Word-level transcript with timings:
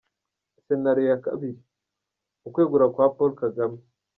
Senario 0.67 1.05
ya 1.11 1.19
kabiri: 1.25 1.59
Ukwegura 2.47 2.85
kwa 2.93 3.05
Paul 3.15 3.31
Kagame 3.41 3.79